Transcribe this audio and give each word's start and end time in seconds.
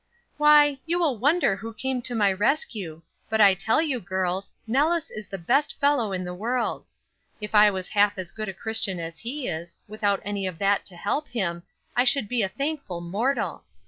"Why, 0.37 0.79
you 0.87 0.97
will 0.97 1.19
wonder 1.19 1.55
who 1.55 1.75
came 1.75 2.01
to 2.01 2.15
my 2.15 2.33
rescue; 2.33 3.03
but 3.29 3.39
I 3.39 3.53
tell 3.53 3.83
you, 3.83 3.99
girls, 3.99 4.51
Nellis 4.65 5.11
is 5.11 5.27
the 5.27 5.37
best 5.37 5.79
fellow 5.79 6.11
in 6.11 6.23
the 6.23 6.33
world. 6.33 6.87
If 7.39 7.53
I 7.53 7.69
was 7.69 7.89
half 7.89 8.17
as 8.17 8.31
good 8.31 8.49
a 8.49 8.53
Christian 8.55 8.99
as 8.99 9.19
he 9.19 9.47
is, 9.47 9.77
without 9.87 10.19
any 10.25 10.47
of 10.47 10.57
that 10.57 10.87
to 10.87 10.95
help 10.95 11.27
him, 11.27 11.61
I 11.95 12.03
should 12.03 12.27
be 12.27 12.41
a 12.41 12.49
thankful 12.49 12.99
mortal. 12.99 13.63